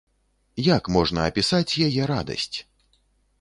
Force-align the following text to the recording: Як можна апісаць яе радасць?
Як 0.67 0.89
можна 0.95 1.25
апісаць 1.31 1.67
яе 1.89 2.03
радасць? 2.13 2.51